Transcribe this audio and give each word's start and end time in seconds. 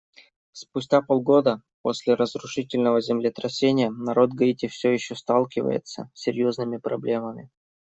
Спустя 0.53 1.03
полтора 1.03 1.23
года 1.27 1.61
после 1.83 2.15
разрушительного 2.15 3.01
землетрясения 3.01 3.91
народ 3.91 4.31
Гаити 4.31 4.67
все 4.67 4.89
еще 4.89 5.15
сталкивается 5.15 6.09
с 6.15 6.21
серьезными 6.23 6.77
проблемами. 6.77 7.51